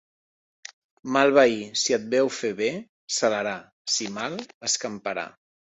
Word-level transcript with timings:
Mal 1.17 1.33
veí, 1.39 1.59
si 1.83 1.97
et 1.99 2.09
veu 2.15 2.33
fer 2.41 2.53
bé, 2.63 2.73
celarà, 3.19 3.57
si 3.99 4.13
mal, 4.19 4.43
escamparà. 4.73 5.33